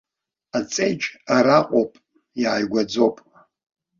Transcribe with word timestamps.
Аҵеџь 0.57 1.05
араҟоуп, 1.35 1.91
иааигәаӡоуп. 2.41 3.15